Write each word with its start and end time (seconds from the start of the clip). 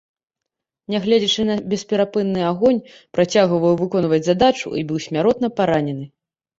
Нягледзячы 0.93 1.45
на 1.49 1.57
бесперапынны 1.75 2.41
агонь, 2.51 2.81
працягваў 3.19 3.79
выконваць 3.85 4.25
задачу 4.33 4.67
і 4.83 4.87
быў 4.93 5.07
смяротна 5.09 5.57
паранены. 5.63 6.05